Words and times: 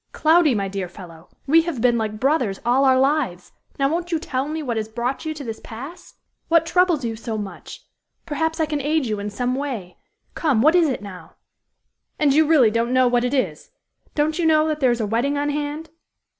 "Cloudy, 0.13 0.55
my 0.55 0.67
dear 0.67 0.89
fellow, 0.89 1.29
we 1.45 1.61
have 1.61 1.79
been 1.79 1.95
like 1.95 2.19
brothers 2.19 2.59
all 2.65 2.85
our 2.85 2.99
lives; 2.99 3.51
now 3.77 3.87
won't 3.87 4.11
you 4.11 4.17
tell 4.17 4.47
me 4.47 4.63
what 4.63 4.75
has 4.75 4.89
brought 4.89 5.25
you 5.25 5.33
to 5.35 5.43
this 5.43 5.61
pass? 5.63 6.15
What 6.47 6.65
troubles 6.65 7.05
you 7.05 7.15
so 7.15 7.37
much? 7.37 7.85
Perhaps 8.25 8.59
I 8.59 8.65
can 8.65 8.81
aid 8.81 9.05
you 9.05 9.19
in 9.19 9.29
some 9.29 9.53
way. 9.53 9.97
Come, 10.33 10.63
what 10.63 10.73
is 10.73 10.89
it 10.89 11.03
now?" 11.03 11.35
"And 12.17 12.33
you 12.33 12.47
really 12.47 12.71
don't 12.71 12.93
know 12.93 13.07
what 13.07 13.23
it 13.23 13.35
is? 13.35 13.69
Don't 14.15 14.39
you 14.39 14.45
know 14.47 14.67
that 14.69 14.79
there 14.79 14.89
is 14.89 15.01
a 15.01 15.05
wedding 15.05 15.37
on 15.37 15.51
hand?" 15.51 15.91